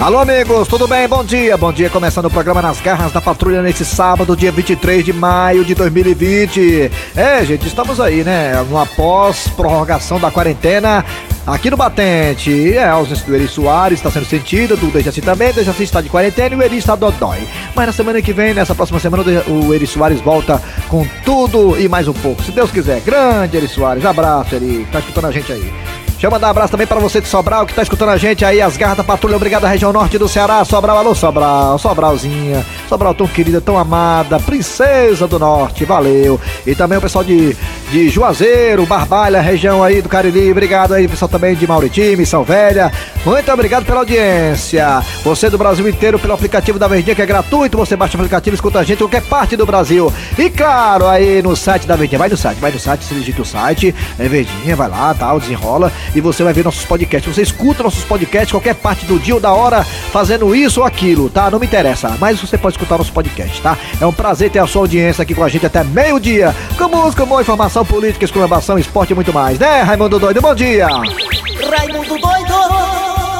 [0.00, 1.08] Alô, amigos, tudo bem?
[1.08, 1.56] Bom dia.
[1.56, 5.64] Bom dia, começando o programa Nas Garras da Patrulha nesse sábado, dia 23 de maio
[5.64, 6.88] de 2020.
[7.16, 8.64] É, gente, estamos aí, né?
[8.70, 11.04] Numa pós-prorrogação da quarentena
[11.44, 12.76] aqui no Batente.
[12.76, 15.52] É, a ausência do Eri Soares está sendo sentida, do Dejaci também.
[15.52, 17.48] Dejaci está de quarentena e o Eri está dodói.
[17.74, 21.88] Mas na semana que vem, nessa próxima semana, o Eri Soares volta com tudo e
[21.88, 22.40] mais um pouco.
[22.44, 23.00] Se Deus quiser.
[23.00, 24.04] Grande Eri Soares.
[24.04, 24.86] Abraço, Eri.
[24.92, 25.87] Tá escutando a gente aí.
[26.18, 28.44] Deixa eu mandar um abraço também para você de Sobral, que tá escutando a gente
[28.44, 33.14] aí, as garras da patrulha, obrigado região norte do Ceará, Sobral, alô Sobral, Sobralzinha, Sobral
[33.14, 36.40] tão querida, tão amada, princesa do norte, valeu.
[36.66, 37.56] E também o pessoal de,
[37.92, 42.92] de Juazeiro, Barbalha, região aí do Cariri, obrigado aí, pessoal também de Mauritime, São Velha,
[43.24, 45.00] muito obrigado pela audiência.
[45.22, 48.56] Você do Brasil inteiro pelo aplicativo da Verdinha, que é gratuito, você baixa o aplicativo,
[48.56, 50.12] escuta a gente em qualquer parte do Brasil.
[50.36, 53.42] E claro, aí no site da Verdinha, vai no site, vai no site, se digita
[53.42, 57.34] o site, é Verdinha, vai lá, tal, desenrola e você vai ver nossos podcasts.
[57.34, 61.28] Você escuta nossos podcasts qualquer parte do dia ou da hora fazendo isso ou aquilo,
[61.28, 61.50] tá?
[61.50, 63.76] Não me interessa, mas você pode escutar nosso podcast, tá?
[64.00, 67.24] É um prazer ter a sua audiência aqui com a gente até meio-dia, com música,
[67.24, 70.40] boa informação política, exclamação, esporte e muito mais, né, Raimundo Doido?
[70.40, 70.86] Bom dia!
[70.86, 72.98] Raimundo Doido!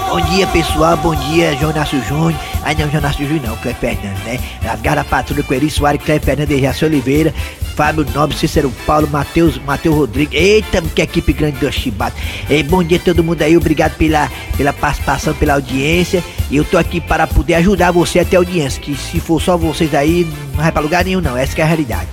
[0.09, 0.97] Bom dia, pessoal.
[0.97, 2.35] Bom dia, João Inácio Júnior.
[2.65, 4.41] Ah, não, João Inácio Júnior não, Cleber Fernandes, né?
[4.67, 7.35] As Garra Patrulha com Eri Soares, Cleber Fernandes, Jaci Oliveira,
[7.79, 10.37] Fábio Nobre, Cícero Paulo, Matheus, Matheus Rodrigues.
[10.37, 12.17] Eita, que equipe grande do Chibata.
[12.51, 13.57] Ei, bom dia a todo mundo aí.
[13.57, 16.25] Obrigado pela, pela participação, pela audiência.
[16.51, 18.83] E eu tô aqui para poder ajudar você a ter audiência.
[18.83, 20.27] Que se for só vocês aí,
[20.57, 21.37] não vai pra lugar nenhum, não.
[21.37, 22.09] Essa é a realidade.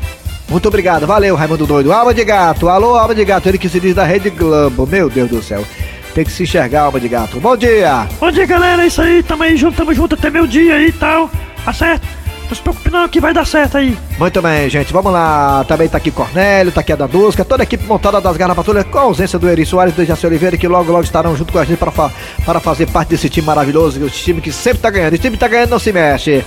[0.47, 1.91] Muito obrigado, valeu, Raimundo Doido.
[1.91, 4.85] Alma de gato, alô, alma de gato, ele que se diz da Rede Globo.
[4.85, 5.65] Meu Deus do céu.
[6.13, 7.39] Tem que se enxergar, alma de gato.
[7.39, 8.07] Bom dia!
[8.19, 8.83] Bom dia, galera.
[8.83, 9.23] É isso aí.
[9.23, 11.27] Tamo aí junto, tamo junto até meu dia aí e tal.
[11.65, 12.07] Tá certo?
[12.47, 13.97] Não se preocupe não, que vai dar certo aí.
[14.19, 14.93] Muito bem, gente.
[14.93, 15.65] Vamos lá.
[15.67, 18.83] Também tá aqui Cornélio, tá aqui a Dadusca, toda a equipe montada das Garra Patrulha,
[18.83, 21.51] com a ausência do Eri Soares e do Jaci Oliveira, que logo, logo estarão junto
[21.51, 22.11] com a gente para, fa
[22.45, 25.13] para fazer parte desse time maravilhoso, esse time que sempre tá ganhando.
[25.13, 26.45] Esse time tá ganhando, não se mexe.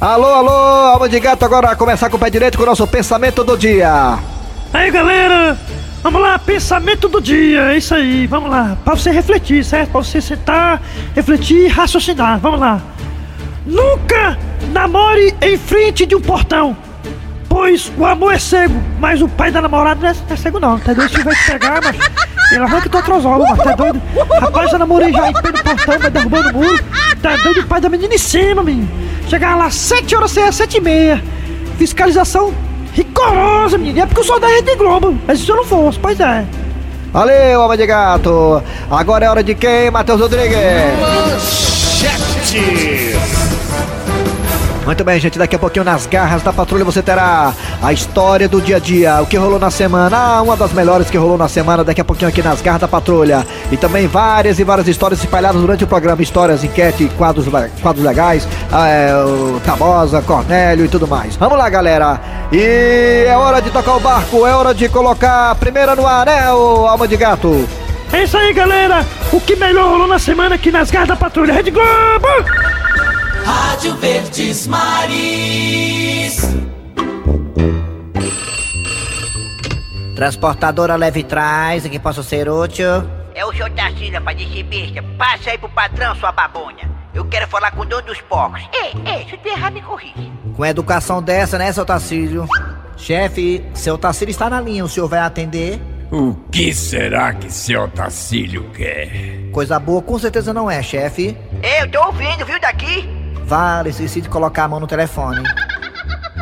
[0.00, 3.44] Alô, alô, alma de gato, agora começar com o pé direito com o nosso pensamento
[3.44, 4.18] do dia.
[4.72, 5.58] Aí, galera.
[6.02, 8.76] Vamos lá, pensamento do dia, é isso aí, vamos lá.
[8.84, 9.90] Pra você refletir, certo?
[9.90, 10.82] Pra você sentar,
[11.14, 12.82] refletir e raciocinar, vamos lá.
[13.66, 14.38] Nunca
[14.72, 16.76] namore em frente de um portão,
[17.48, 20.60] pois o amor é cego, mas o pai da namorada não é, não é cego
[20.60, 21.10] não, tá doido?
[21.10, 21.96] Se vai te pegar, mas
[22.52, 24.02] ele arranca tua trozola, mas tá doido?
[24.40, 26.84] Rapaz, eu namorei já em pé do portão, vai derrubando o muro,
[27.22, 27.60] tá doido?
[27.60, 28.88] O pai da menina em cima, menino.
[29.28, 31.22] Chegar lá 7 horas, 6 7 e meia.
[31.78, 32.52] Fiscalização
[32.92, 34.00] rigorosa, menino.
[34.00, 35.18] É porque eu sou da Rede Globo.
[35.26, 36.44] Mas se eu não fosse, pois é.
[37.12, 38.62] Valeu, alma de gato.
[38.90, 40.56] Agora é hora de quem, Matheus Rodrigues?
[41.00, 42.04] Manchetes.
[44.84, 45.38] Muito bem, gente.
[45.38, 47.52] Daqui a pouquinho nas garras da patrulha você terá
[47.82, 50.16] a história do dia a dia, o que rolou na semana.
[50.16, 51.82] Ah, uma das melhores que rolou na semana.
[51.82, 53.46] Daqui a pouquinho aqui nas garras da patrulha.
[53.72, 57.46] E também várias e várias histórias espalhadas durante o programa: histórias, enquete, quadros,
[57.80, 59.12] quadros legais, ah, é,
[59.64, 61.34] Tabosa, Cornélio e tudo mais.
[61.36, 62.20] Vamos lá, galera.
[62.52, 66.26] E é hora de tocar o barco, é hora de colocar a primeira no ar,
[66.26, 67.66] né, o Alma de Gato?
[68.12, 69.04] É isso aí, galera.
[69.32, 72.28] O que melhor rolou na semana aqui nas garras da patrulha Rede Globo.
[73.44, 76.40] Rádio Verdes Maris.
[80.16, 82.86] Transportadora leve trás, em que posso ser útil?
[83.34, 85.02] É o senhor Tarcísio, rapaz, de besta.
[85.18, 86.90] Passa aí pro patrão, sua babonha.
[87.12, 88.62] Eu quero falar com o dono dos porcos.
[88.72, 90.32] Ei, ei, se tu errar, me corrige.
[90.56, 92.46] Com educação dessa, né, seu Tarcísio?
[92.96, 95.80] Chefe, seu Tarcísio está na linha, o senhor vai atender?
[96.12, 99.50] O que será que seu Tacílio quer?
[99.50, 101.36] Coisa boa com certeza não é, chefe.
[101.80, 103.13] Eu tô ouvindo, viu daqui?
[103.44, 105.42] Vale, esqueci de colocar a mão no telefone.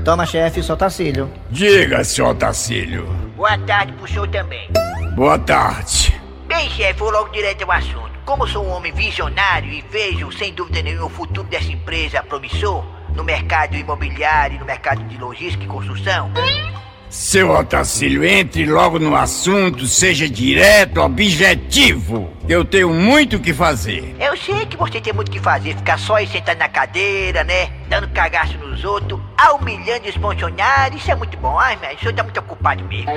[0.05, 1.31] Toma, chefe, seu Tarcílio.
[1.51, 3.07] Diga, seu Tacílio.
[3.37, 4.69] Boa tarde pro senhor também.
[5.15, 6.21] Boa tarde.
[6.47, 8.13] Bem, chefe, vou logo direto ao assunto.
[8.25, 12.85] Como sou um homem visionário e vejo, sem dúvida nenhuma, o futuro dessa empresa promissor
[13.15, 16.31] no mercado imobiliário e no mercado de logística e construção,
[17.13, 22.33] Seu Otacílio, entre logo no assunto, seja direto, objetivo.
[22.49, 24.17] Eu tenho muito o que fazer.
[24.19, 27.45] eu sei que você tem muito o que fazer, ficar só aí sentado na cadeira,
[27.45, 27.69] né?
[27.87, 29.21] Dando cagaço nos outros,
[29.61, 31.59] humilhando os funcionários, isso é muito bom.
[31.59, 33.11] Ai, mas o senhor tá muito ocupado mesmo.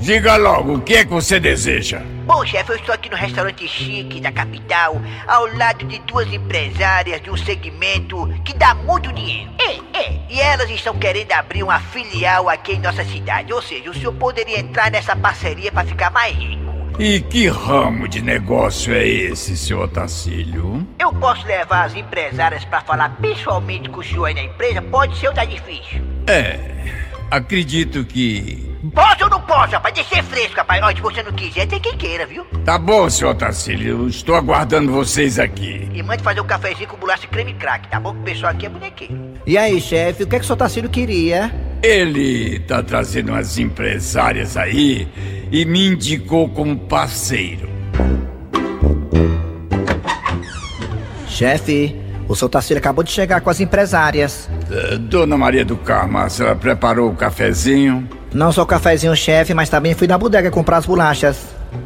[0.00, 2.00] Diga logo, o que é que você deseja?
[2.26, 7.20] Bom, chefe, eu estou aqui no restaurante chique da capital, ao lado de duas empresárias
[7.20, 9.50] de um segmento que dá muito dinheiro.
[9.58, 10.20] É, é.
[10.30, 13.52] E elas estão querendo abrir uma filial aqui em nossa cidade.
[13.52, 16.64] Ou seja, o senhor poderia entrar nessa parceria para ficar mais rico.
[16.98, 20.86] E que ramo de negócio é esse, seu Otacílio?
[20.98, 24.80] Eu posso levar as empresárias para falar pessoalmente com o senhor aí na empresa?
[24.80, 26.00] Pode ser ou tá difícil?
[26.26, 26.58] É,
[27.30, 29.94] acredito que Posso ou não posso, rapaz?
[29.94, 30.82] Deixa ser fresco, rapaz.
[30.82, 32.44] Ó, se você não quiser, tem quem queira, viu?
[32.64, 34.00] Tá bom, senhor Otacílio.
[34.02, 35.88] Eu estou aguardando vocês aqui.
[35.94, 38.12] E mande fazer um cafezinho com bolacha creme crack, tá bom?
[38.12, 39.34] Que o pessoal aqui é bonequinho.
[39.46, 41.54] E aí, chefe, o que é que o seu Tarcílio queria?
[41.82, 45.08] Ele tá trazendo umas empresárias aí
[45.50, 47.68] e me indicou como parceiro.
[51.28, 51.96] Chefe,
[52.28, 54.48] o seu Tarcílio acabou de chegar com as empresárias.
[54.70, 58.08] Eh, Dona Maria do Carmo, a senhora preparou o cafezinho?
[58.34, 61.36] Não só o cafezinho, chefe, mas também fui na bodega comprar as bolachas.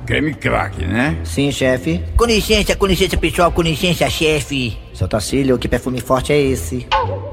[0.07, 1.19] Creme crack, né?
[1.23, 2.03] Sim, chefe.
[2.17, 3.53] Com licença, com licença, pessoal.
[3.53, 4.77] Com licença, chefe.
[4.95, 6.87] Seu Tarcílio, que perfume forte é esse?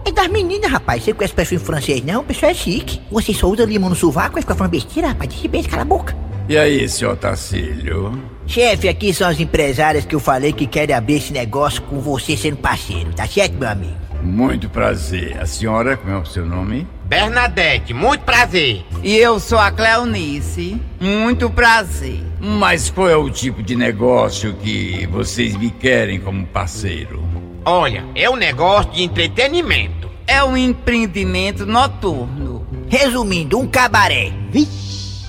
[0.03, 1.01] É das meninas, rapaz.
[1.01, 2.21] Você conhece perfume francês, não?
[2.21, 3.01] O pessoal é chique.
[3.09, 5.29] Você só usa limão no sovaco e fica falando besteira, rapaz.
[5.29, 6.15] Deixa bem, cala a boca.
[6.47, 8.21] E aí, senhor Otacílio?
[8.45, 12.37] Chefe, aqui são as empresárias que eu falei que querem abrir esse negócio com você
[12.37, 14.04] sendo parceiro, tá certo, meu amigo?
[14.25, 15.39] Muito prazer.
[15.39, 16.87] A senhora, como é o seu nome?
[17.05, 18.83] Bernadette, muito prazer.
[19.03, 20.81] E eu sou a Cleonice.
[20.99, 22.23] Muito prazer.
[22.41, 27.23] Mas qual é o tipo de negócio que vocês me querem como parceiro?
[27.63, 30.09] Olha, é um negócio de entretenimento.
[30.25, 32.65] É um empreendimento noturno.
[32.89, 34.33] Resumindo, um cabaré.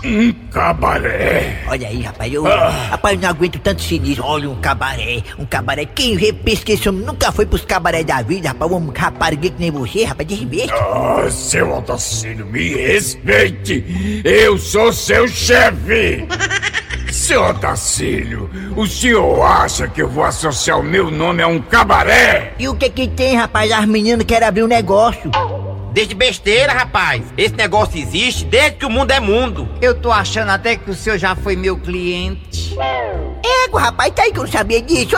[0.07, 1.63] Um cabaré.
[1.69, 4.25] Olha aí, rapaz, eu, rapaz, eu não aguento tanto sinistro.
[4.25, 5.85] Olha, um cabaré, um cabaré.
[5.85, 8.71] Quem vê, pensa que esse homem nunca foi pros cabaré da vida, rapaz.
[8.71, 10.71] Um rapariguê que nem você, rapaz, ver.
[10.73, 14.23] Ah, seu Otacílio, me respeite.
[14.25, 16.27] Eu sou seu chefe.
[17.11, 22.53] Seu Otacílio, o senhor acha que eu vou associar o meu nome a um cabaré?
[22.59, 23.73] E o que que tem, rapaz?
[23.73, 25.31] As meninas querem abrir um negócio.
[25.97, 27.23] Desde besteira, rapaz.
[27.39, 29.67] Esse negócio existe desde que o mundo é mundo.
[29.81, 32.77] Eu tô achando até que o senhor já foi meu cliente.
[33.65, 35.17] Ego, rapaz, tá aí que eu não sabia disso.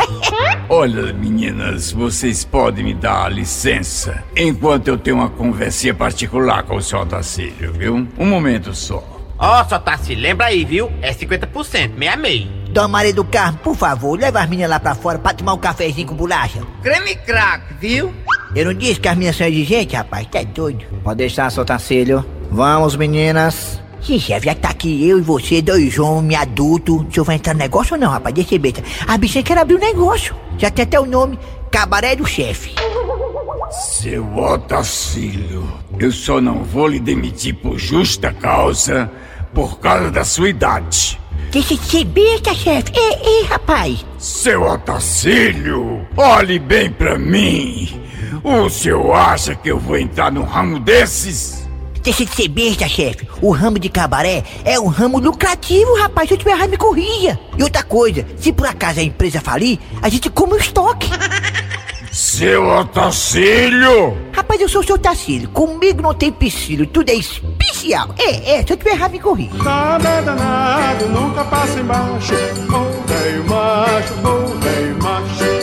[0.70, 6.82] Olha, meninas, vocês podem me dar licença enquanto eu tenho uma conversinha particular com o
[6.82, 8.08] senhor Otacílio, viu?
[8.16, 9.04] Um momento só.
[9.38, 10.90] Ó, só tá se lembra aí, viu?
[11.02, 12.48] É 50%, meia meia.
[12.70, 15.58] Dona Maria do Carmo, por favor, leva as meninas lá pra fora pra tomar um
[15.58, 16.62] cafezinho com bolacha.
[16.82, 18.14] Creme crack, viu?
[18.54, 20.26] Eu não disse que as minhas são exigentes, rapaz?
[20.28, 20.84] Tá doido.
[21.02, 22.24] Pode deixar, seu Tarcílio.
[22.50, 23.80] Vamos, meninas.
[24.00, 26.96] Sim, chefe, já que tá aqui eu e você, dois homens adultos.
[26.96, 28.34] O senhor vai entrar no negócio ou não, rapaz?
[28.34, 28.74] Deixa eu ver.
[29.08, 30.36] A bichinha quer abrir um negócio.
[30.58, 31.38] Já tem até o nome,
[31.70, 32.74] Cabaré do Chefe.
[33.70, 35.66] Seu Otacílio,
[35.98, 39.10] eu só não vou lhe demitir por justa causa
[39.54, 41.18] por causa da sua idade.
[41.50, 42.92] Deixa de ser besta, chefe.
[42.94, 44.04] Ei, ei, rapaz.
[44.18, 48.03] Seu Otacílio, olhe bem pra mim.
[48.44, 51.66] O senhor acha que eu vou entrar num ramo desses?
[52.02, 53.26] Deixa de ser besta, chefe.
[53.40, 56.28] O ramo de cabaré é um ramo lucrativo, rapaz.
[56.28, 57.40] Se eu tiver errado, me corrija.
[57.56, 61.08] E outra coisa, se por acaso a empresa falir, a gente come o estoque.
[62.12, 64.14] Seu Otacílio!
[64.30, 65.48] Rapaz, eu sou o seu Tacílio.
[65.48, 68.14] Comigo não tem piscílio, tudo é especial.
[68.18, 69.54] É, é, se eu tiver errado, me corrija.
[69.54, 72.34] Nada é danado, nunca passa embaixo.
[72.34, 75.53] Ô velho macho, ô velho macho.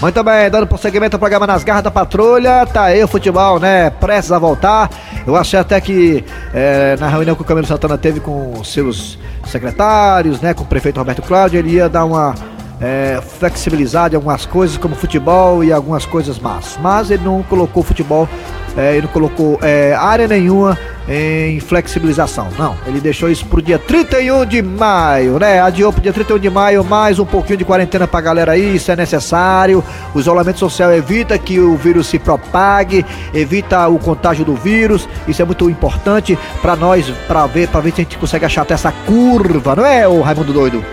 [0.00, 2.66] Muito bem, dando prosseguimento ao programa Nas Garras da Patrulha.
[2.66, 3.88] Tá aí o futebol, né?
[3.88, 4.90] Prestes a voltar.
[5.26, 6.22] Eu achei até que
[6.52, 10.52] é, na reunião que o Camilo Santana teve com seus secretários, né?
[10.52, 12.34] Com o prefeito Roberto Cláudio, ele ia dar uma
[12.78, 16.78] é, flexibilizada em algumas coisas, como futebol e algumas coisas más.
[16.80, 18.28] Mas ele não colocou futebol,
[18.76, 20.78] é, ele não colocou é, área nenhuma
[21.08, 22.48] em flexibilização.
[22.58, 25.60] Não, ele deixou isso pro dia 31 de maio, né?
[25.60, 28.90] Adiou pro dia 31 de maio, mais um pouquinho de quarentena pra galera aí, isso
[28.90, 29.82] é necessário.
[30.14, 35.08] O isolamento social evita que o vírus se propague, evita o contágio do vírus.
[35.28, 38.62] Isso é muito importante pra nós, pra ver, para ver se a gente consegue achar
[38.62, 40.84] até essa curva, não é, o Raimundo doido?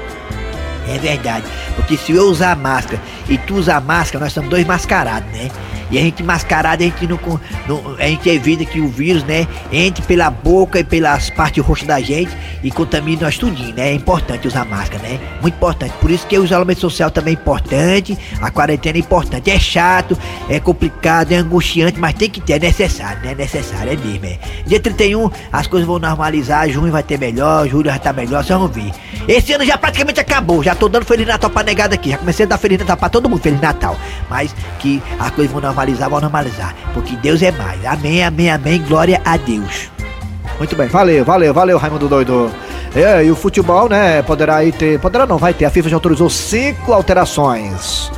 [0.88, 1.46] É verdade.
[1.76, 5.50] Porque se eu usar máscara e tu usar máscara, nós somos dois mascarados, né?
[5.94, 7.20] E a gente mascarado, a gente não,
[7.68, 9.48] não- A gente evita que o vírus, né?
[9.72, 12.32] Entre pela boca e pelas partes roxas da gente
[12.64, 13.90] e contamine nós tudinho, né?
[13.90, 15.20] É importante usar máscara, né?
[15.40, 15.94] Muito importante.
[16.02, 19.52] Por isso que o isolamento social também é importante, a quarentena é importante.
[19.52, 20.18] É chato,
[20.50, 23.34] é complicado, é angustiante, mas tem que ter, é necessário, né?
[23.34, 24.40] É necessário, é mesmo, é.
[24.66, 28.58] Dia 31, as coisas vão normalizar, junho vai ter melhor, julho vai estar melhor, vocês
[28.58, 28.92] vão ver.
[29.28, 32.46] Esse ano já praticamente acabou, já tô dando Feliz Natal pra negada aqui, já comecei
[32.46, 33.96] a dar Feliz Natal pra todo mundo, Feliz Natal.
[34.28, 37.84] Mas que as coisas vão normalizar, vão normalizar, porque Deus é mais.
[37.86, 39.92] Amém, amém, amém, glória a Deus.
[40.58, 42.52] Muito bem, valeu, valeu, valeu, Raimundo Doido.
[42.96, 45.96] É, e o futebol, né, poderá aí ter, poderá não, vai ter, a FIFA já
[45.96, 48.12] autorizou cinco alterações.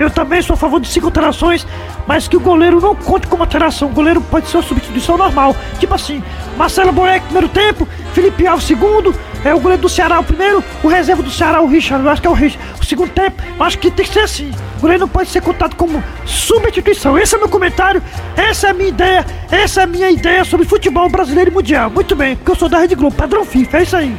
[0.00, 1.66] Eu também sou a favor de cinco alterações,
[2.06, 3.88] mas que o goleiro não conte como alteração.
[3.88, 5.54] O goleiro pode ser uma substituição normal.
[5.78, 6.22] Tipo assim,
[6.56, 9.14] Marcelo Boeck primeiro tempo, Felipe Alves segundo,
[9.44, 12.22] É o goleiro do Ceará o primeiro, o reserva do Ceará, o Richard, eu acho
[12.22, 12.66] que é o Richard.
[12.80, 14.50] O segundo tempo, eu acho que tem que ser assim.
[14.78, 17.18] O goleiro não pode ser contado como substituição.
[17.18, 18.02] Esse é o meu comentário,
[18.36, 21.90] essa é a minha ideia, essa é a minha ideia sobre futebol brasileiro e mundial.
[21.90, 24.16] Muito bem, porque eu sou da Rede Globo, padrão FIFA, é isso aí.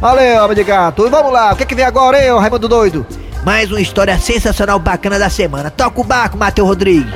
[0.00, 1.06] Valeu, homem de gato.
[1.06, 3.06] E vamos lá, o que, que vem agora, hein, ô Raimundo Doido?
[3.44, 5.70] Mais uma história sensacional bacana da semana.
[5.70, 7.12] Toca o barco, Matheus Rodrigues.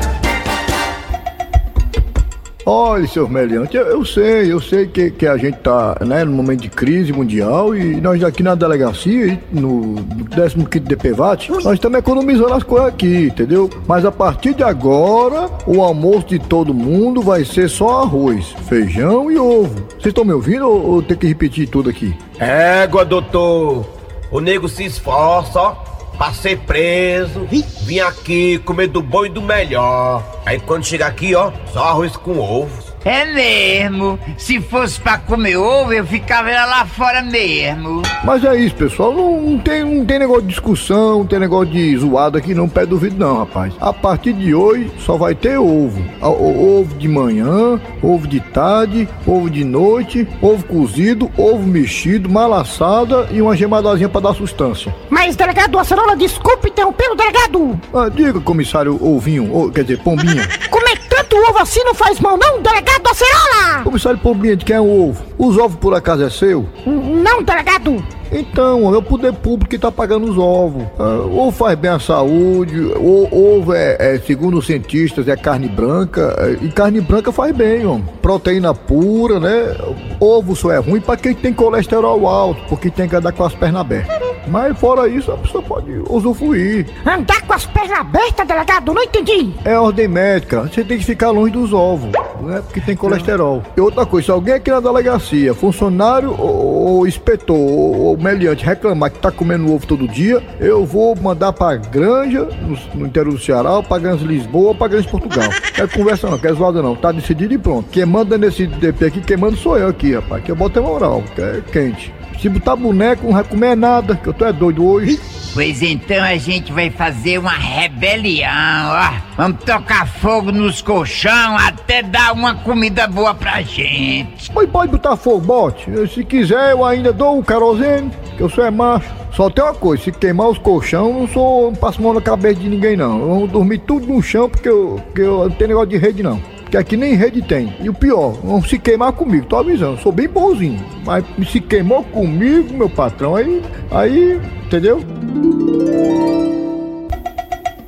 [2.71, 6.35] Olha, seu Meliante, eu, eu sei, eu sei que, que a gente tá né, num
[6.35, 9.95] momento de crise mundial e nós aqui na delegacia, no
[10.31, 13.71] 15 DPVAT, nós estamos economizando as coisas aqui, entendeu?
[13.87, 19.33] Mas a partir de agora, o almoço de todo mundo vai ser só arroz, feijão
[19.33, 19.87] e ovo.
[19.93, 22.15] Vocês estão me ouvindo ou, ou tem que repetir tudo aqui?
[22.39, 23.87] Égua, doutor.
[24.31, 25.88] O nego se esforça, ó,
[26.19, 27.47] pra ser preso.
[27.83, 30.23] Vim aqui comer do bom e do melhor.
[30.45, 32.88] Aí quando chega aqui, ó, só arroz com ovo.
[33.05, 34.19] É mesmo.
[34.37, 38.03] Se fosse pra comer ovo, eu ficava lá fora mesmo.
[38.25, 39.13] Mas é isso, pessoal.
[39.13, 42.69] Não, não tem, não tem negócio de discussão, não tem negócio de zoado aqui, não
[42.69, 43.73] pé duvido, não, rapaz.
[43.81, 46.03] A partir de hoje só vai ter ovo.
[46.21, 53.41] Ovo de manhã, ovo de tarde, ovo de noite, ovo cozido, ovo mexido, malaçada e
[53.41, 54.95] uma gemadazinha pra dar sustância.
[55.09, 57.81] Mas, delegado Acerola, desculpe interromper o delegado.
[57.95, 60.49] Ah, diga, comissário Ovinho, ou, quer dizer, Pombinha.
[60.71, 63.83] Comer tanto ovo assim não faz mal, não, delegado Acerola!
[63.85, 65.25] comissário Pombinha, de quem é o ovo?
[65.39, 66.69] Os ovos por acaso é seu?
[66.87, 68.05] Não, delegado!
[68.31, 70.85] Então, é o poder público que tá pagando os ovos.
[70.99, 75.69] Ah, ovo faz bem à saúde, o, ovo é, é, segundo os cientistas, é carne
[75.69, 77.99] branca, é, e carne branca faz bem, ó.
[78.21, 79.77] Proteína pura, né?
[80.21, 83.55] Ovo só é ruim pra quem tem colesterol alto, porque tem que andar com as
[83.55, 84.29] pernas abertas.
[84.49, 86.87] Mas fora isso, a pessoa pode usufruir.
[87.07, 88.95] Andar com as pernas abertas, delegado?
[88.95, 89.53] Não entendi!
[89.65, 92.63] É ordem médica, você tem que ficar longe dos ovos, né?
[92.63, 93.63] Porque tem colesterol.
[93.77, 98.65] E outra coisa, se alguém aqui na delegacia, funcionário ou, ou inspetor ou, ou meliante
[98.65, 103.33] reclamar que tá comendo ovo todo dia, eu vou mandar pra granja, no, no interior
[103.33, 105.49] do Ceará, ou pra granja Lisboa, ou pra granja Portugal.
[105.75, 107.89] Quer conversa não, quer zoada não, tá decidido e pronto.
[107.91, 110.83] Quem manda nesse DP aqui, quem manda sou eu aqui, rapaz, que eu boto é
[110.83, 112.13] moral, que é quente.
[112.41, 115.19] Se botar boneco, não vai comer nada, que eu tô é doido hoje.
[115.59, 119.11] Pois então a gente vai fazer uma rebelião, ó.
[119.37, 124.53] Vamos tocar fogo nos colchão até dar uma comida boa pra gente.
[124.53, 125.91] Pode botar fogo, bote.
[126.15, 129.13] Se quiser, eu ainda dou o querosene, que eu sou é macho.
[129.33, 132.61] Só tem uma coisa, se queimar os colchão, não sou, não passo mão na cabeça
[132.61, 133.19] de ninguém, não.
[133.19, 136.23] Eu vou dormir tudo no chão, porque eu, porque eu não tenho negócio de rede,
[136.23, 136.41] não.
[136.69, 137.75] Porque aqui nem rede tem.
[137.81, 139.99] E o pior, não se queimar comigo, tô avisando.
[140.03, 140.85] Sou bem bonzinho.
[141.03, 145.03] Mas se queimou comigo, meu patrão, aí, aí, entendeu?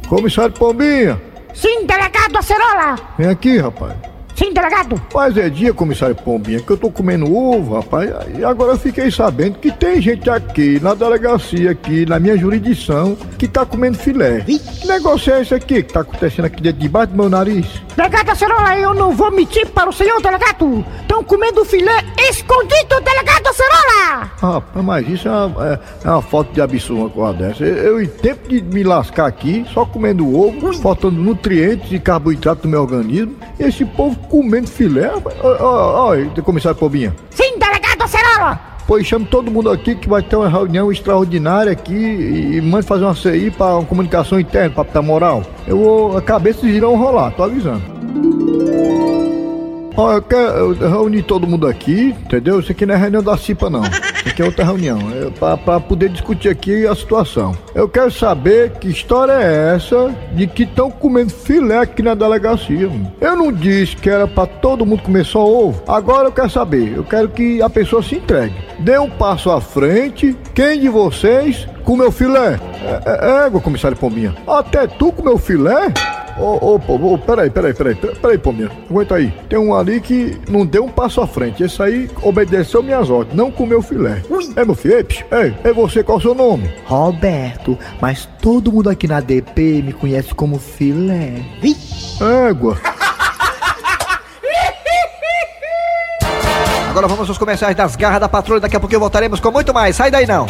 [0.09, 1.21] Comissário Pombinha,
[1.53, 2.97] Sim, delegado Acerola!
[3.19, 3.93] vem aqui, rapaz.
[4.41, 4.99] Sim, delegado!
[5.11, 8.11] Faz é dia, comissário Pombinha, que eu tô comendo ovo, rapaz.
[8.39, 13.15] E agora eu fiquei sabendo que tem gente aqui na delegacia, aqui na minha jurisdição,
[13.37, 14.41] que tá comendo filé.
[14.41, 17.67] Que negócio é esse aqui que tá acontecendo aqui dentro debaixo do meu nariz?
[17.95, 20.87] Delegado Acerola, eu não vou mentir para o senhor, delegado!
[21.03, 24.31] Estão comendo filé escondido, delegado Acerola!
[24.41, 27.63] Rapaz, mas isso é uma, é, é uma falta de absurdo uma coisa dessa.
[27.63, 32.65] Eu, eu, em tempo de me lascar aqui, só comendo ovo, faltando nutrientes e carboidrato
[32.65, 35.11] no meu organismo, esse povo comendo filé,
[35.43, 37.15] ó, comissário Pombinha.
[37.31, 38.61] Sim, delegado Acerola!
[38.87, 42.87] Pois chame todo mundo aqui que vai ter uma reunião extraordinária aqui e, e mande
[42.87, 45.43] fazer uma CI para uma comunicação interna, para moral.
[45.67, 47.83] Eu vou, a cabeça irão rolar, tô avisando.
[50.01, 52.59] Ó, eu quero eu reunir todo mundo aqui, entendeu?
[52.59, 53.83] Isso aqui não é reunião da CIPA, não.
[53.83, 57.55] Isso aqui é outra reunião, é pra, poder discutir aqui a situação.
[57.75, 62.89] Eu quero saber que história é essa de que estão comendo filé aqui na delegacia.
[62.89, 63.13] mano.
[63.21, 65.83] Eu não disse que era pra todo mundo comer só ovo.
[65.87, 68.55] Agora eu quero saber, eu quero que a pessoa se entregue.
[68.79, 70.35] Dê um passo à frente.
[70.55, 72.59] Quem de vocês comeu filé?
[72.83, 74.35] É, é, égua, comissário Pombinha.
[74.49, 75.93] Até tu comeu filé?
[76.41, 78.71] Ô, ô, pô, ô, peraí, peraí, peraí, peraí, Pombinha.
[78.89, 79.31] Aguenta aí.
[79.49, 81.63] Tem um ali que não deu um passo à frente.
[81.63, 84.23] Esse aí obedeceu minhas ordens, não comeu filé.
[84.57, 84.95] É, meu filho?
[85.31, 86.71] Ei, é você, qual é o seu nome?
[86.87, 91.43] Roberto, mas todo mundo aqui na DP me conhece como filé.
[92.49, 92.79] Égua.
[96.91, 98.61] Agora vamos aos comerciais das garras da patrulha.
[98.61, 99.95] Daqui a pouquinho voltaremos com muito mais.
[99.95, 100.47] Sai daí não.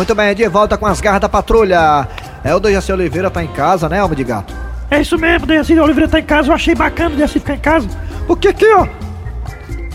[0.00, 2.08] Muito bem, de volta com as garras da patrulha.
[2.42, 4.54] É o Dejaci Oliveira tá em casa, né, homem de gato?
[4.90, 7.58] É isso mesmo, Dejaci Oliveira tá em casa, eu achei bacana o Dejaci ficar em
[7.58, 7.86] casa.
[8.26, 8.86] Porque aqui, ó,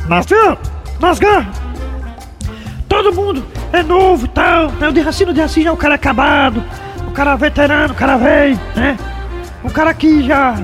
[0.07, 0.59] nas garras,
[0.99, 1.47] nas garras,
[2.87, 3.43] todo mundo
[3.73, 4.89] é novo e tal, né?
[4.89, 6.63] O Dejaci, o Dejaci já é um cara acabado,
[7.07, 8.99] o cara veterano, o cara velho, né?
[9.63, 10.55] um cara que já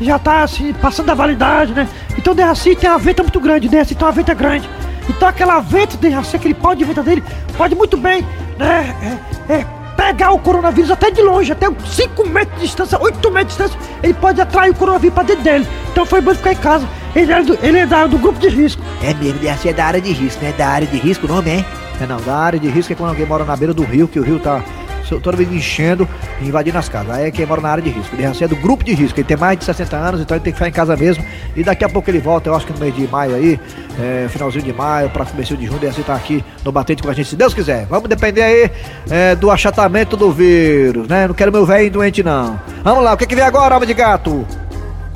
[0.00, 1.86] já tá assim, passando da validade, né?
[2.16, 4.66] Então o Dejaci tem uma venta muito grande, o Dejaci tem uma venta grande.
[5.10, 7.22] Então aquela venta Dejaci, aquele pau de venta dele,
[7.54, 8.24] pode muito bem?
[8.60, 13.56] É, é, pegar o coronavírus até de longe, até 5 metros de distância, 8 metros
[13.56, 15.66] de distância, ele pode atrair o coronavírus pra dentro dele.
[15.90, 16.88] Então foi bom ficar em casa.
[17.14, 18.82] Ele é, do, ele é da, do grupo de risco.
[19.02, 20.52] É mesmo, Dejaci é da área de risco, né?
[20.56, 21.66] Da área de risco o nome, hein?
[22.00, 24.20] É não, da área de risco é quando alguém mora na beira do rio, que
[24.20, 24.62] o rio tá
[25.08, 26.08] toda vez enchendo
[26.40, 27.14] e invadindo as casas.
[27.14, 28.14] Aí é quem mora na área de risco.
[28.14, 30.44] Ele já é do grupo de risco, ele tem mais de 60 anos, então ele
[30.44, 31.24] tem que ficar em casa mesmo.
[31.56, 33.60] E daqui a pouco ele volta, eu acho que no mês de maio aí,
[33.98, 37.14] é, finalzinho de maio, pra começo de junho, ele tá aqui no Batente com a
[37.14, 37.86] gente, se Deus quiser.
[37.86, 38.70] Vamos depender aí
[39.10, 41.26] é, do achatamento do vírus, né?
[41.26, 42.60] Não quero meu velho doente, não.
[42.82, 44.46] Vamos lá, o que, que vem agora, alma de gato?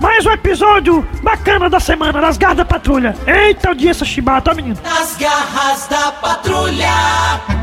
[0.01, 3.15] Mais um episódio bacana da semana das garras da patrulha.
[3.25, 4.77] Eita, audiência chibata, ó, menino.
[4.83, 7.62] Nas garras da patrulha.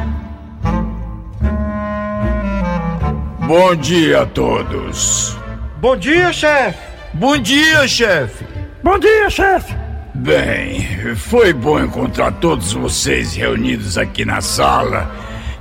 [3.49, 5.35] Bom dia a todos.
[5.77, 6.77] Bom dia, chefe.
[7.15, 8.45] Bom dia, chefe.
[8.83, 9.75] Bom dia, chefe.
[10.13, 15.11] Bem, foi bom encontrar todos vocês reunidos aqui na sala,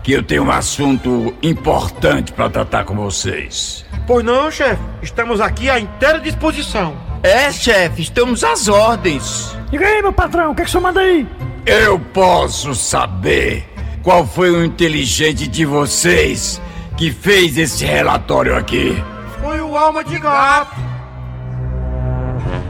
[0.02, 3.87] que eu tenho um assunto importante para tratar com vocês.
[4.07, 4.83] Pois não, chefe.
[5.00, 6.95] Estamos aqui à inteira disposição.
[7.23, 9.57] É, chefe, estamos às ordens.
[9.71, 11.26] Diga aí, meu patrão, o que, é que o senhor manda aí?
[11.64, 13.66] Eu posso saber
[14.02, 16.61] qual foi o inteligente de vocês
[16.99, 19.00] que fez esse relatório aqui?
[19.40, 20.76] Foi o alma de gato.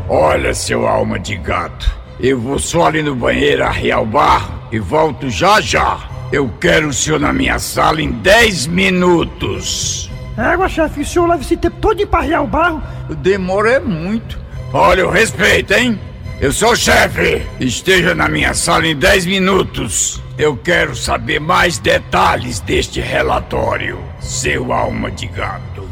[0.06, 4.78] Olha, seu alma de gato, eu vou só ali no banheiro arrear o barro e
[4.78, 5.98] volto já já.
[6.30, 10.10] Eu quero o senhor na minha sala em 10 minutos.
[10.36, 12.82] Égua, chefe, o senhor leva esse tempo todo pra arriar o barro?
[13.08, 14.38] Demora é muito.
[14.72, 15.98] Olha o respeito, hein?
[16.38, 17.42] Eu sou o chefe.
[17.58, 20.22] Esteja na minha sala em 10 minutos.
[20.38, 25.88] Eu quero saber mais detalhes deste relatório, seu alma de gato.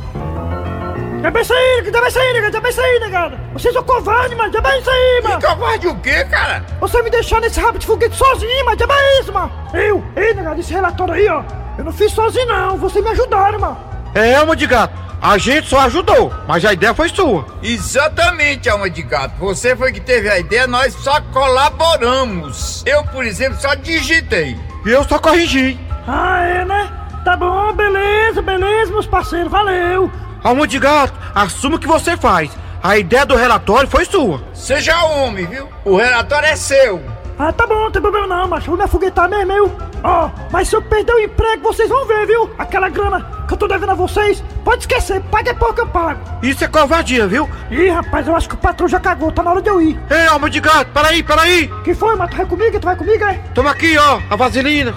[1.23, 3.38] Já bem isso aí, já bem isso aí, negado, já bem isso aí, negado.
[3.52, 5.40] Vocês são covardes, mano, já bem isso aí, mano.
[5.40, 6.64] Covarde o quê, cara?
[6.80, 9.50] Você me deixou nesse rabo de foguete sozinho, mas já bem isso, mano.
[9.75, 11.42] Eu, ei, negado, esse relatório aí, ó.
[11.78, 12.76] Eu não fiz sozinho, não.
[12.76, 13.78] Vocês me ajudaram, mano.
[14.15, 15.06] É, alma de gato.
[15.21, 17.47] A gente só ajudou, mas a ideia foi sua.
[17.62, 19.34] Exatamente, alma de gato.
[19.39, 22.84] Você foi que teve a ideia, nós só colaboramos.
[22.86, 24.56] Eu, por exemplo, só digitei.
[24.84, 25.78] E eu só corrigi.
[26.06, 26.93] Ah, é, né?
[27.25, 30.11] Tá bom, beleza, beleza, meus parceiros, valeu.
[30.43, 32.50] Alma de gato, assuma o que você faz.
[32.82, 34.43] A ideia do relatório foi sua.
[34.54, 35.69] Seja homem, viu?
[35.85, 37.02] O relatório é seu.
[37.39, 38.67] Ah, tá bom, não tem problema não, macho.
[38.67, 39.76] Vou me afoguetar mesmo, eu.
[40.02, 42.50] Ó, mas se eu perder o emprego, vocês vão ver, viu?
[42.59, 45.87] Aquela grana que eu tô devendo a vocês, pode esquecer, paga é pouco que eu
[45.87, 46.21] pago.
[46.43, 47.49] Isso é covardia, viu?
[47.71, 49.99] Ih, rapaz, eu acho que o patrão já cagou, tá na hora de eu ir.
[50.11, 51.71] Ei, alma de gato, peraí, peraí.
[51.85, 52.30] Que foi, mano?
[52.30, 52.80] Tu vai comigo?
[52.80, 53.35] Tu vai comigo, é?
[53.54, 54.95] Toma aqui, ó, a vaselina.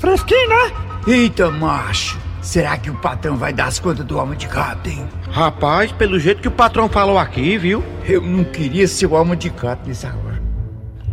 [0.00, 0.72] Fresquinho, né?
[1.06, 2.18] Eita, macho.
[2.40, 5.04] Será que o patrão vai dar as contas do alma de gato, hein?
[5.30, 7.82] Rapaz, pelo jeito que o patrão falou aqui, viu?
[8.04, 10.40] Eu não queria ser o alma de gato nessa hora.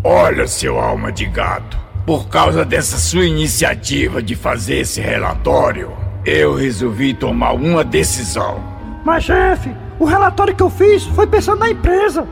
[0.04, 1.78] Olha, seu alma de gato.
[2.06, 5.92] Por causa dessa sua iniciativa de fazer esse relatório,
[6.26, 8.64] eu resolvi tomar uma decisão.
[9.04, 12.28] Mas, chefe, o relatório que eu fiz foi pensando na empresa.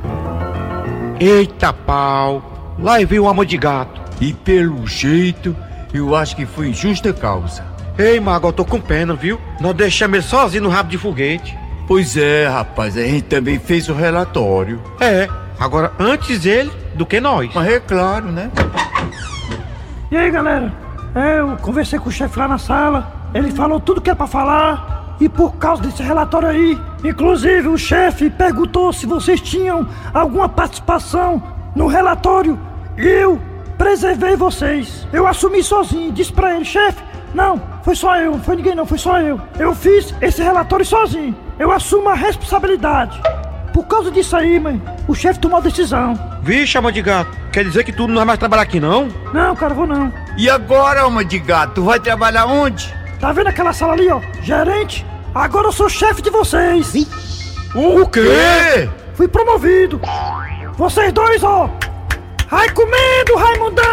[1.20, 4.02] Eita pau, lá veio o alma de gato.
[4.20, 5.56] E pelo jeito,
[5.94, 7.64] eu acho que foi em justa causa.
[7.98, 9.40] Ei, Mago, eu tô com pena, viu?
[9.60, 11.58] Nós deixamos ele sozinho no rabo de foguete.
[11.88, 14.82] Pois é, rapaz, a gente também fez o relatório.
[15.00, 15.28] É,
[15.60, 17.50] agora antes ele do que nós.
[17.56, 18.52] Mas é claro, né?
[20.12, 20.72] E aí, galera?
[21.16, 24.28] É, eu conversei com o chefe lá na sala, ele falou tudo que é pra
[24.28, 25.16] falar.
[25.20, 31.42] E por causa desse relatório aí, inclusive o chefe perguntou se vocês tinham alguma participação
[31.76, 32.60] no relatório.
[32.96, 33.42] Eu
[33.78, 35.08] preservei vocês.
[35.14, 37.02] Eu assumi sozinho, disse pra ele, chefe,
[37.34, 39.40] não, foi só eu, não foi ninguém não, foi só eu.
[39.60, 41.36] Eu fiz esse relatório sozinho.
[41.60, 43.22] Eu assumo a responsabilidade.
[43.74, 46.14] Por causa disso aí, mãe, o chefe tomou a decisão.
[46.42, 49.08] Vixe, alma de gato, quer dizer que tu não vai mais trabalhar aqui, não?
[49.34, 50.12] Não, cara, vou não.
[50.38, 52.94] E agora, alma de gato, tu vai trabalhar onde?
[53.20, 54.20] Tá vendo aquela sala ali, ó?
[54.42, 55.06] Gerente?
[55.34, 56.94] Agora eu sou chefe de vocês.
[57.76, 58.90] O quê?
[59.14, 60.02] Fui promovido.
[60.76, 61.70] Vocês dois, ó.
[62.50, 63.84] Vai comendo, Raimundão!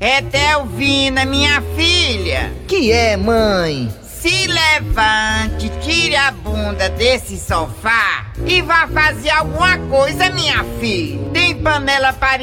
[0.00, 2.52] É Delvina, minha filha.
[2.66, 3.92] Que é, mãe?
[4.02, 11.30] Se levante, tire a bunda desse sofá e vá fazer alguma coisa, minha filha.
[11.32, 12.42] Tem panela para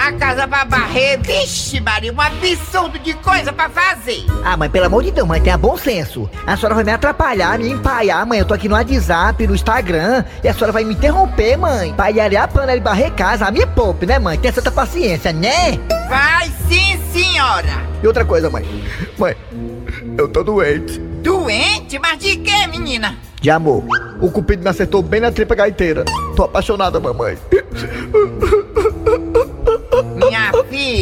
[0.00, 1.20] a casa pra barrer.
[1.20, 4.24] Vixe, Maria, um absurdo de coisa pra fazer.
[4.42, 6.28] Ah, mãe, pelo amor de Deus, mãe, tenha bom senso.
[6.46, 8.38] A senhora vai me atrapalhar, me empaiar, mãe.
[8.38, 11.92] Eu tô aqui no WhatsApp, no Instagram, e a senhora vai me interromper, mãe.
[11.92, 13.46] Pra arear a panela e barrer casa.
[13.46, 14.38] Ah, me poupe, né, mãe?
[14.38, 15.78] Tenha certa paciência, né?
[16.08, 17.90] Vai sim, senhora.
[18.02, 18.64] E outra coisa, mãe.
[19.18, 19.36] Mãe,
[20.16, 20.98] eu tô doente.
[20.98, 21.98] Doente?
[21.98, 23.16] Mas de quê, menina?
[23.40, 23.84] De amor.
[24.20, 26.04] O cupido me acertou bem na tripa gaiteira.
[26.36, 27.36] Tô apaixonada, mamãe.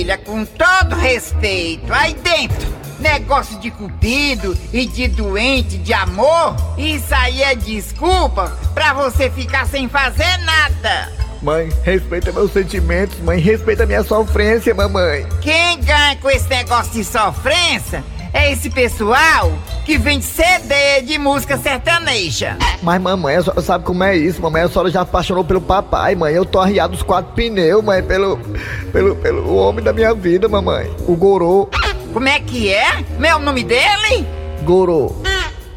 [0.09, 2.66] Filha, com todo respeito, aí dentro,
[2.99, 9.66] negócio de cupido e de doente de amor, isso aí é desculpa pra você ficar
[9.66, 11.12] sem fazer nada.
[11.42, 13.38] Mãe, respeita meus sentimentos, mãe.
[13.38, 15.27] Respeita minha sofrência, mamãe.
[15.42, 19.53] Quem ganha com esse negócio de sofrência é esse pessoal
[19.88, 22.59] que vende CD de música sertaneja.
[22.83, 24.61] Mas, mamãe, a senhora sabe como é isso, mamãe.
[24.61, 26.35] A senhora já apaixonou pelo papai, mãe.
[26.35, 28.38] Eu tô arriado os quatro pneus, mãe, pelo,
[28.92, 30.94] pelo, pelo homem da minha vida, mamãe.
[31.07, 31.70] O Gorô.
[32.12, 33.03] Como é que é?
[33.18, 34.27] Meu nome dele?
[34.62, 35.16] Gorô.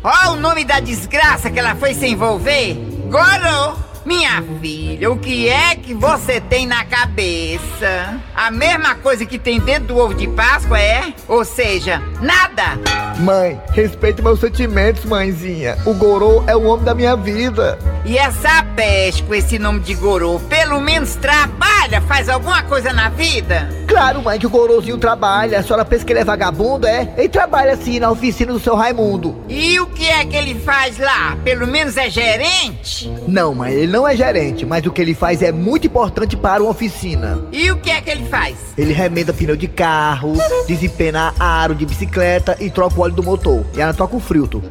[0.03, 2.73] Ó o nome da desgraça que ela foi se envolver.
[3.09, 3.77] Gorô.
[4.03, 8.19] Minha filha, o que é que você tem na cabeça?
[8.35, 11.13] A mesma coisa que tem dentro do ovo de Páscoa é?
[11.29, 13.00] Ou seja, nada!
[13.21, 15.77] Mãe, respeite meus sentimentos, mãezinha.
[15.85, 17.77] O Gorô é o homem da minha vida.
[18.03, 23.09] E essa peste com esse nome de Gorô, pelo menos trabalha, faz alguma coisa na
[23.09, 23.69] vida?
[23.87, 25.59] Claro, mãe, que o Gorozinho trabalha.
[25.59, 27.13] A senhora pensa que ele é vagabundo, é?
[27.17, 29.35] Ele trabalha sim na oficina do seu Raimundo.
[29.47, 31.37] E o que é que ele faz lá?
[31.43, 33.11] Pelo menos é gerente?
[33.27, 36.63] Não, mãe, ele não é gerente, mas o que ele faz é muito importante para
[36.63, 37.39] uma oficina.
[37.51, 38.55] E o que é que ele faz?
[38.77, 40.33] Ele remenda pneu de carro,
[40.67, 43.65] desempena aro de bicicleta e troca o óleo do motor.
[43.75, 44.63] E ela troca o filtro.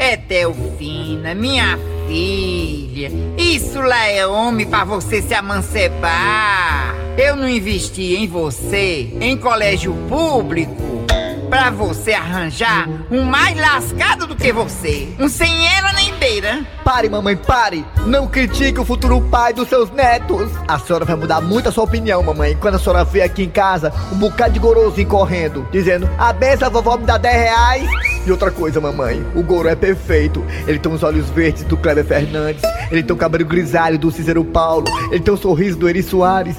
[0.00, 3.12] É Delfina, minha filha.
[3.36, 6.94] Isso lá é homem pra você se amancebar.
[7.18, 11.04] Eu não investi em você em colégio público
[11.50, 15.06] pra você arranjar um mais lascado do que você.
[15.18, 16.64] Um sem ela nem beira.
[16.82, 17.84] Pare, mamãe, pare!
[18.06, 20.50] Não critique o futuro pai dos seus netos!
[20.66, 23.50] A senhora vai mudar muito a sua opinião, mamãe, quando a senhora vê aqui em
[23.50, 28.09] casa um bocado de gorozinho correndo, dizendo: A benção, vovó me dá 10 reais.
[28.30, 30.44] E outra coisa, mamãe, o Goro é perfeito.
[30.64, 34.44] Ele tem os olhos verdes do Kleber Fernandes, ele tem o cabelo grisalho do Cícero
[34.44, 36.54] Paulo, ele tem o sorriso do Eri Soares.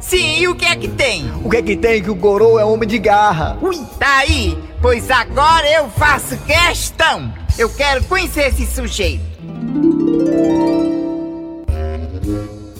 [0.00, 1.30] Sim, e o que é que tem?
[1.44, 2.02] O que é que tem?
[2.02, 3.58] Que o Gorô é homem de garra.
[3.60, 4.58] Ui, tá aí.
[4.80, 7.30] Pois agora eu faço questão.
[7.58, 9.22] Eu quero conhecer esse sujeito.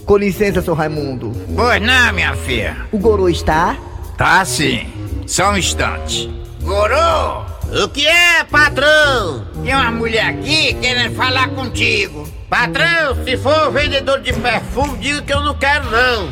[0.07, 1.33] Com licença, seu Raimundo.
[1.55, 2.79] Pois não, minha filha.
[2.91, 3.77] O Gorô está?
[4.17, 4.87] Tá sim.
[5.27, 6.33] Só um instante.
[6.63, 9.47] Gorô, O que é, patrão?
[9.65, 12.29] tem uma mulher aqui querendo falar contigo.
[12.51, 16.29] Patrão, se for vendedor de perfume, diga que eu não quero não.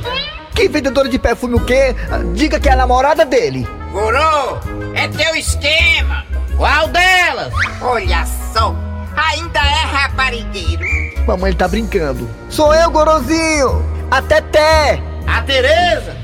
[0.54, 1.96] Que vendedora de perfume o quê?
[2.34, 3.66] Diga que é a namorada dele.
[3.90, 4.58] Gorô,
[4.94, 6.26] é teu esquema.
[6.58, 7.54] Qual delas?
[7.80, 8.76] Olha só,
[9.16, 10.84] ainda é raparigueiro.
[11.26, 12.28] Mamãe tá brincando.
[12.50, 13.82] Sou eu, Gorozinho!
[14.10, 15.02] A Teté!
[15.26, 16.14] A Tereza?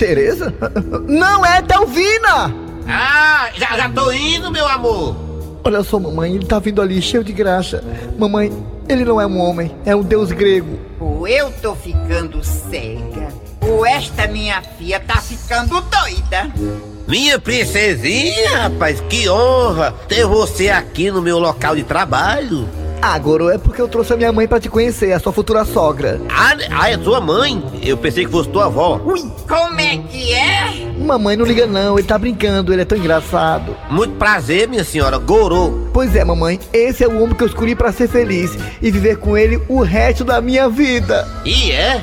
[0.00, 0.52] Tereza?
[1.06, 2.61] Não é Delvina!
[2.88, 5.16] Ah, já, já tô indo, meu amor.
[5.64, 7.82] Olha só, mamãe, ele tá vindo ali cheio de graxa.
[8.18, 8.52] Mamãe,
[8.88, 10.78] ele não é um homem, é um deus grego.
[10.98, 13.28] Ou eu tô ficando cega,
[13.60, 16.52] ou esta minha filha tá ficando doida.
[17.06, 22.68] Minha princesinha, rapaz, que honra ter você aqui no meu local de trabalho.
[23.00, 25.64] Ah, Goro, é porque eu trouxe a minha mãe pra te conhecer, a sua futura
[25.64, 26.20] sogra.
[26.30, 27.62] Ah, ah, é tua mãe?
[27.82, 29.00] Eu pensei que fosse tua avó.
[29.04, 30.81] Ui, como é que é?
[31.02, 33.76] Mamãe, não liga não, ele tá brincando, ele é tão engraçado.
[33.90, 35.88] Muito prazer, minha senhora, Gorô.
[35.92, 39.16] Pois é, mamãe, esse é o homem que eu escolhi pra ser feliz e viver
[39.18, 41.28] com ele o resto da minha vida.
[41.44, 42.00] E é?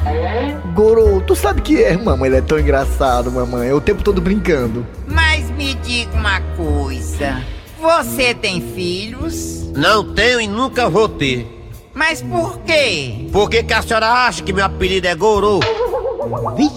[0.75, 4.21] Goro, tu sabe que é, mamãe, ele é tão engraçado, mamãe, é o tempo todo
[4.21, 4.85] brincando.
[5.07, 7.41] Mas me diga uma coisa.
[7.81, 9.71] Você tem filhos?
[9.75, 11.47] Não tenho e nunca vou ter.
[11.93, 13.27] Mas por quê?
[13.31, 15.59] Por que, que a senhora acha que meu apelido é Gorô?
[16.55, 16.69] Que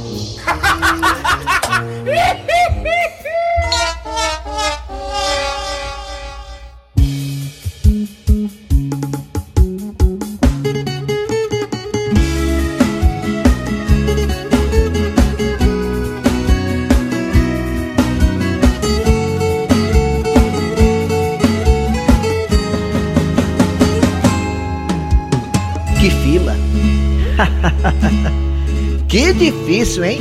[29.42, 30.20] difícil, hein?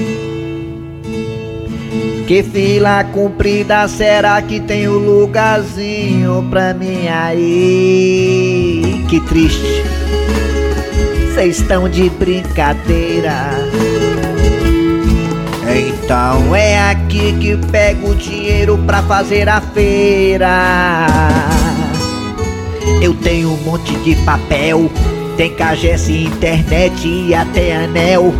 [2.28, 9.06] Que fila comprida, será que tem um lugarzinho pra mim aí?
[9.08, 9.84] Que triste.
[11.28, 13.52] Vocês estão de brincadeira.
[15.74, 21.08] Então é aqui que pego o dinheiro pra fazer a feira.
[23.02, 24.90] Eu tenho um monte de papel,
[25.38, 28.34] tem cagesse, internet e até anel.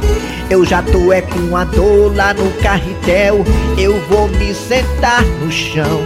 [0.52, 3.46] Eu já tô é com a dor lá no carretel.
[3.78, 6.02] Eu vou me sentar no chão.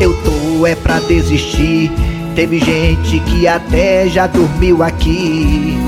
[0.00, 1.88] Eu tô é pra desistir.
[2.34, 5.78] Teve gente que até já dormiu aqui.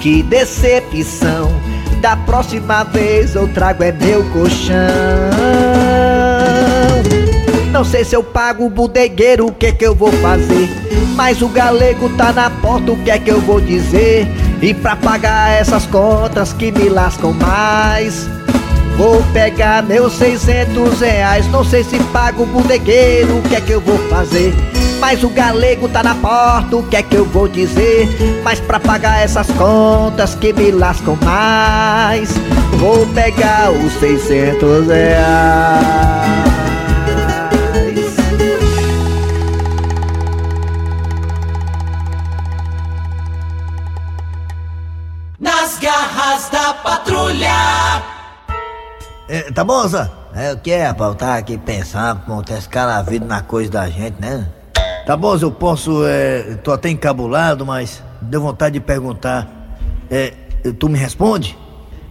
[0.00, 1.52] Que decepção.
[2.00, 4.78] Da próxima vez eu trago é meu colchão.
[7.70, 10.66] Não sei se eu pago o bodegueiro, o que que eu vou fazer?
[11.14, 14.26] Mas o galego tá na porta, o que é que eu vou dizer?
[14.62, 18.28] E pra pagar essas contas que me lascam mais
[18.96, 23.72] Vou pegar meus 600 reais Não sei se pago o bodegueiro, o que é que
[23.72, 24.54] eu vou fazer?
[25.00, 28.08] Mas o galego tá na porta, o que é que eu vou dizer?
[28.44, 32.30] Mas pra pagar essas contas que me lascam mais
[32.78, 36.51] Vou pegar os 600 reais
[49.32, 50.10] É, tá bom, Zé?
[50.34, 51.12] É o que é, rapaz?
[51.12, 54.46] Eu tava aqui pensando como tá escaravido na coisa da gente, né?
[55.06, 56.04] Tá bom, eu posso.
[56.06, 59.48] É, tô até encabulado, mas deu vontade de perguntar.
[60.10, 60.34] É,
[60.78, 61.58] tu me responde?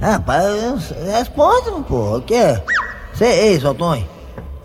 [0.02, 2.18] Ah, rapaz, eu- responde, pô.
[2.18, 2.64] O que é?
[3.14, 4.10] Cê, ei, Tonho.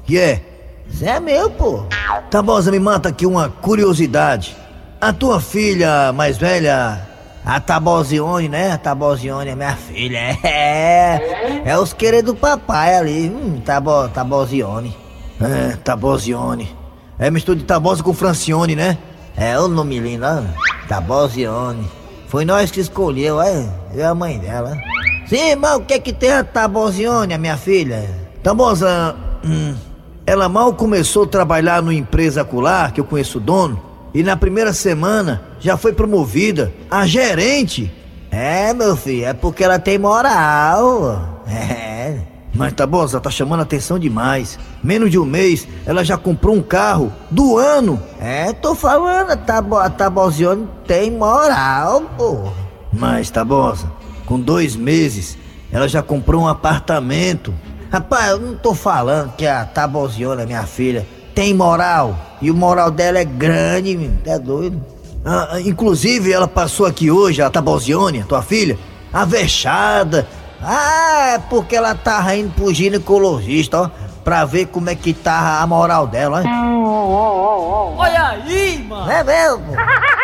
[0.07, 0.43] Que é?
[0.89, 1.85] Você é meu, pô.
[2.31, 4.57] Tá bom, me mata aqui uma curiosidade.
[4.99, 7.07] A tua filha mais velha,
[7.47, 8.73] a Tabozione, né?
[8.73, 10.37] A Tabozione é minha filha.
[10.43, 13.31] É, é os queridos do papai ali.
[13.31, 14.97] Hum, Tabo, Tabozione.
[15.41, 16.77] É, Tabozione.
[17.19, 18.99] É mistura de Tabosa com Francione, né?
[19.37, 20.43] É o nome lindo, ó.
[20.89, 21.89] Tabozione.
[22.27, 23.69] Foi nós que escolheu, é?
[23.93, 24.77] Eu e a mãe dela.
[25.27, 28.11] Sim, mas o que é que tem a Tabozione, a minha filha?
[28.43, 29.75] Tabosa, hum,
[30.27, 33.81] ela mal começou a trabalhar numa empresa acular, que eu conheço o dono,
[34.17, 37.93] e na primeira semana já foi promovida a gerente.
[38.31, 41.35] É, meu filho, é porque ela tem moral.
[41.49, 42.19] É.
[42.53, 44.59] Mas tá bom, tá chamando atenção demais.
[44.83, 48.03] Menos de um mês, ela já comprou um carro do ano.
[48.19, 52.51] É, tô falando, a Tabo, a Tabozione tem moral, pô.
[52.93, 53.93] Mas, Tabosa,
[54.25, 55.39] com dois meses,
[55.71, 57.55] ela já comprou um apartamento.
[57.93, 62.17] Rapaz, eu não tô falando que a Tabozione, minha filha, tem moral.
[62.41, 64.83] E o moral dela é grande, é doido.
[65.25, 68.79] Ah, ah, inclusive, ela passou aqui hoje, a Tabozione, tua filha,
[69.13, 70.27] avexada.
[70.63, 73.91] Ah, é porque ela tava indo pro ginecologista, ó,
[74.25, 77.95] pra ver como é que tá a moral dela, ó.
[77.99, 79.11] Olha aí, mano.
[79.11, 79.67] É mesmo?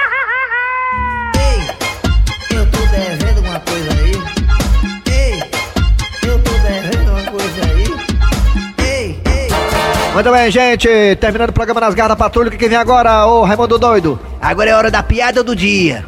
[10.13, 10.89] Muito bem, gente.
[11.17, 12.49] Terminando o programa nas garras da patrulha.
[12.49, 14.21] O que que vem agora, ô Raimundo Doido?
[14.43, 16.05] Agora é hora da piada do dia.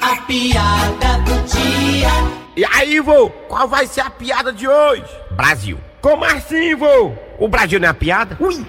[0.00, 2.08] A piada do dia.
[2.56, 5.04] E aí, vô, qual vai ser a piada de hoje?
[5.32, 5.78] Brasil.
[6.00, 7.12] Como assim, vô?
[7.38, 8.38] O Brasil não é a piada?
[8.40, 8.64] Ui!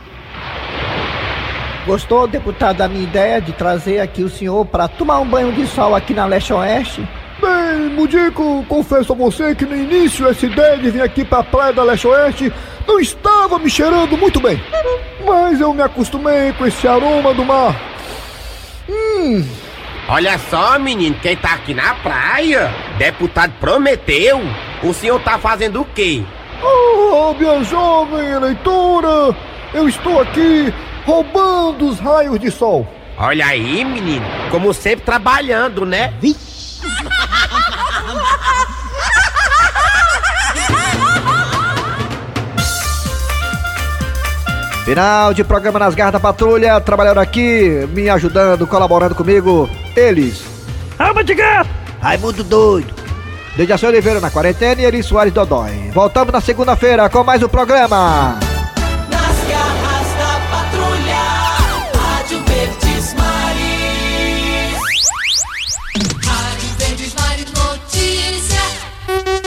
[1.85, 5.65] Gostou, deputado, da minha ideia de trazer aqui o senhor para tomar um banho de
[5.67, 7.07] sol aqui na Leste Oeste?
[7.39, 11.71] Bem, Mudico, confesso a você que no início essa ideia de vir aqui pra Praia
[11.73, 12.51] da Leste Oeste
[12.87, 14.61] não estava me cheirando muito bem.
[15.25, 17.75] Mas eu me acostumei com esse aroma do mar.
[18.89, 19.45] Hum,
[20.09, 22.73] Olha só, menino, quem tá aqui na praia?
[22.97, 24.39] Deputado prometeu.
[24.81, 26.23] O senhor tá fazendo o quê?
[26.63, 29.35] oh, minha jovem eleitora,
[29.73, 30.73] eu estou aqui
[31.05, 32.87] roubando os raios de sol.
[33.17, 36.13] Olha aí, menino, como sempre trabalhando, né?
[44.87, 46.79] Final de programa nas garras da patrulha.
[46.79, 49.69] Trabalhando aqui, me ajudando, colaborando comigo.
[49.93, 50.45] Eles.
[50.97, 51.69] Alma de gato!
[51.99, 52.93] Raimundo doido.
[53.57, 55.91] Dejaci Oliveira na quarentena e Eri Soares Dodói.
[55.93, 58.39] Voltamos na segunda-feira com mais um programa.